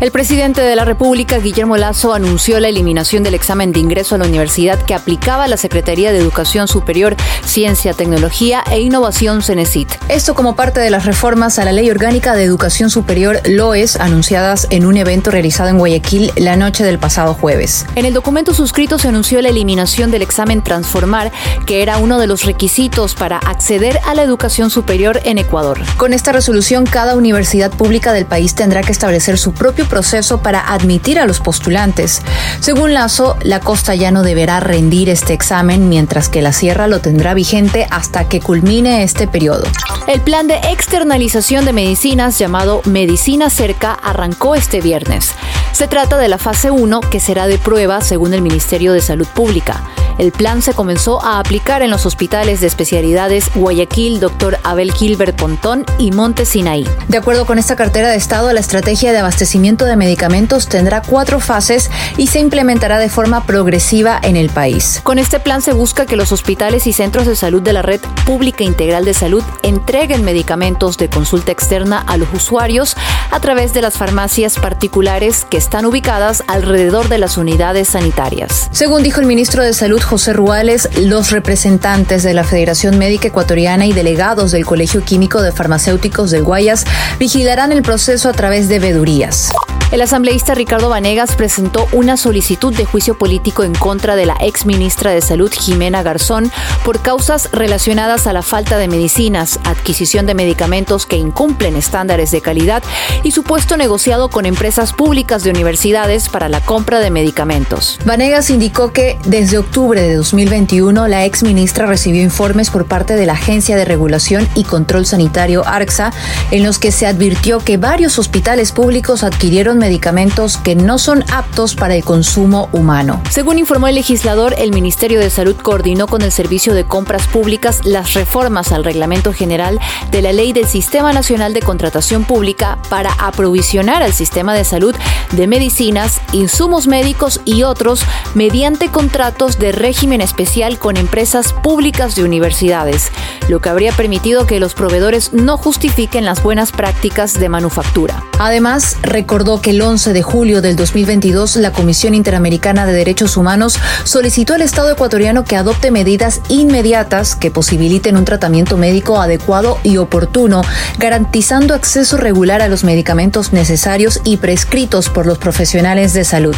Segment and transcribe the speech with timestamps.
[0.00, 4.18] El presidente de la República, Guillermo Lazo, anunció la eliminación del examen de ingreso a
[4.18, 9.88] la universidad que aplicaba la Secretaría de Educación Superior, Ciencia, Tecnología e Innovación, CENESIT.
[10.08, 14.68] Esto como parte de las reformas a la Ley Orgánica de Educación Superior, LOES, anunciadas
[14.70, 17.84] en un evento realizado en Guayaquil la noche del pasado jueves.
[17.96, 21.32] En el documento suscrito se anunció la eliminación del examen Transformar,
[21.66, 25.80] que era uno de los requisitos para acceder a la educación superior en Ecuador.
[25.96, 30.72] Con esta resolución, cada universidad pública del país tendrá que establecer su propio proceso para
[30.72, 32.22] admitir a los postulantes.
[32.60, 37.00] Según Lazo, la costa ya no deberá rendir este examen, mientras que la sierra lo
[37.00, 39.64] tendrá vigente hasta que culmine este periodo.
[40.06, 45.32] El plan de externalización de medicinas llamado Medicina Cerca arrancó este viernes.
[45.72, 49.26] Se trata de la fase 1 que será de prueba según el Ministerio de Salud
[49.26, 49.82] Pública.
[50.18, 54.58] El plan se comenzó a aplicar en los hospitales de especialidades Guayaquil, Dr.
[54.64, 56.86] Abel Gilbert Pontón y Monte Sinaí.
[57.06, 61.38] De acuerdo con esta cartera de Estado, la estrategia de abastecimiento de medicamentos tendrá cuatro
[61.38, 65.00] fases y se implementará de forma progresiva en el país.
[65.04, 68.00] Con este plan se busca que los hospitales y centros de salud de la red
[68.26, 72.96] pública integral de salud entreguen medicamentos de consulta externa a los usuarios
[73.30, 78.68] a través de las farmacias particulares que están ubicadas alrededor de las unidades sanitarias.
[78.72, 83.84] Según dijo el ministro de Salud José Ruales, los representantes de la Federación Médica Ecuatoriana
[83.84, 86.86] y delegados del Colegio Químico de Farmacéuticos del Guayas
[87.18, 89.50] vigilarán el proceso a través de vedurías.
[89.90, 94.66] El asambleísta Ricardo Vanegas presentó una solicitud de juicio político en contra de la ex
[94.66, 96.52] ministra de Salud Jimena Garzón
[96.84, 102.42] por causas relacionadas a la falta de medicinas, adquisición de medicamentos que incumplen estándares de
[102.42, 102.82] calidad
[103.22, 107.98] y supuesto negociado con empresas públicas de universidades para la compra de medicamentos.
[108.04, 113.24] Vanegas indicó que desde octubre de 2021 la ex ministra recibió informes por parte de
[113.24, 116.12] la Agencia de Regulación y Control Sanitario ARCSA
[116.50, 121.74] en los que se advirtió que varios hospitales públicos adquirieron medicamentos que no son aptos
[121.74, 123.22] para el consumo humano.
[123.30, 127.80] Según informó el legislador, el Ministerio de Salud coordinó con el Servicio de Compras Públicas
[127.84, 129.78] las reformas al Reglamento General
[130.10, 134.94] de la Ley del Sistema Nacional de Contratación Pública para aprovisionar al sistema de salud
[135.32, 138.02] de medicinas, insumos médicos y otros
[138.34, 143.10] mediante contratos de régimen especial con empresas públicas de universidades,
[143.48, 148.22] lo que habría permitido que los proveedores no justifiquen las buenas prácticas de manufactura.
[148.38, 153.78] Además, recordó que el 11 de julio del 2022 la Comisión Interamericana de Derechos Humanos
[154.04, 159.98] solicitó al Estado ecuatoriano que adopte medidas inmediatas que posibiliten un tratamiento médico adecuado y
[159.98, 160.62] oportuno,
[160.98, 166.56] garantizando acceso regular a los medicamentos necesarios y prescritos por los profesionales de salud.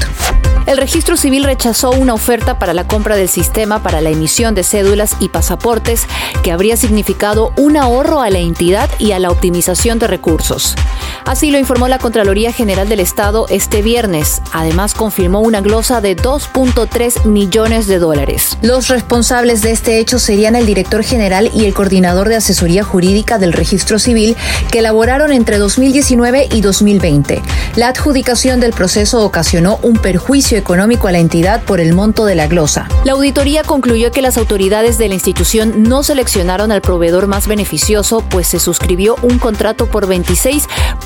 [0.66, 4.62] El registro civil rechazó una oferta para la compra del sistema para la emisión de
[4.62, 6.06] cédulas y pasaportes
[6.44, 10.77] que habría significado un ahorro a la entidad y a la optimización de recursos.
[11.25, 14.42] Así lo informó la Contraloría General del Estado este viernes.
[14.53, 18.58] Además, confirmó una glosa de 2.3 millones de dólares.
[18.62, 23.38] Los responsables de este hecho serían el director general y el coordinador de asesoría jurídica
[23.38, 24.36] del registro civil
[24.70, 27.42] que elaboraron entre 2019 y 2020.
[27.76, 32.34] La adjudicación del proceso ocasionó un perjuicio económico a la entidad por el monto de
[32.34, 32.88] la glosa.
[33.04, 38.22] La auditoría concluyó que las autoridades de la institución no seleccionaron al proveedor más beneficioso,
[38.28, 40.06] pues se suscribió un contrato por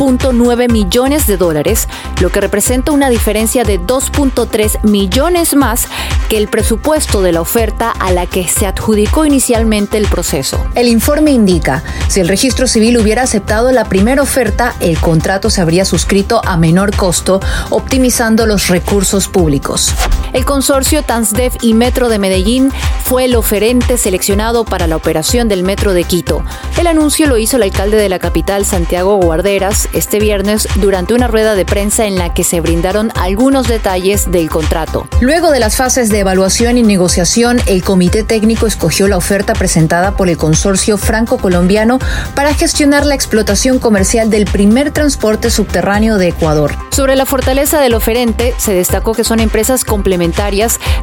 [0.05, 1.89] 26.9 millones de dólares,
[2.21, 5.87] lo que representa una diferencia de 2.3 millones más
[6.29, 10.65] que el presupuesto de la oferta a la que se adjudicó inicialmente el proceso.
[10.75, 15.61] El informe indica, si el registro civil hubiera aceptado la primera oferta, el contrato se
[15.61, 17.41] habría suscrito a menor costo,
[17.71, 19.95] optimizando los recursos públicos.
[20.35, 22.73] El consorcio Transdev y Metro de Medellín
[23.05, 26.45] fue el oferente seleccionado para la operación del Metro de Quito.
[26.77, 31.29] El anuncio lo hizo el alcalde de la capital, Santiago Guarderas, este viernes durante una
[31.29, 35.07] rueda de prensa en la que se brindaron algunos detalles del contrato.
[35.21, 40.17] Luego de las fases de evaluación y negociación, el comité técnico escogió la oferta presentada
[40.17, 42.01] por el consorcio franco-colombiano
[42.35, 46.75] para gestionar la explotación comercial del primer transporte subterráneo de Ecuador.
[46.91, 49.85] Sobre la fortaleza del oferente, se destacó que son empresas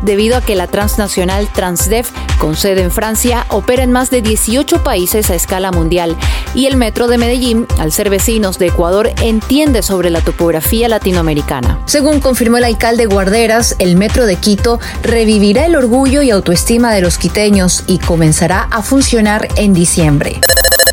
[0.01, 2.05] debido a que la transnacional Transdev,
[2.39, 6.17] con sede en Francia, opera en más de 18 países a escala mundial
[6.53, 11.79] y el Metro de Medellín, al ser vecinos de Ecuador, entiende sobre la topografía latinoamericana.
[11.85, 17.01] Según confirmó el alcalde Guarderas, el Metro de Quito revivirá el orgullo y autoestima de
[17.01, 20.39] los quiteños y comenzará a funcionar en diciembre.